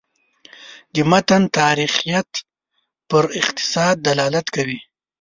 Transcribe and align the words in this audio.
د 0.93 0.95
متن 1.09 1.43
تاریخیت 1.59 2.29
پر 3.09 3.23
اقتضا 3.39 3.85
دلالت 4.07 4.47
کوي. 4.55 4.79